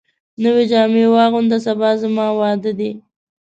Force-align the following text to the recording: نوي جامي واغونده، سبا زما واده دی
نوي 0.43 0.63
جامي 0.71 1.03
واغونده، 1.13 1.57
سبا 1.67 1.89
زما 2.01 2.27
واده 2.39 2.71
دی 2.79 2.91